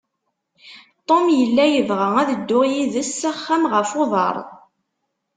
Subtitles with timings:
[1.07, 4.35] Tom yella yebɣa ad dduɣ yid-s s axxam ɣef uḍar.